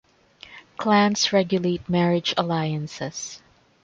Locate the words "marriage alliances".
1.87-3.39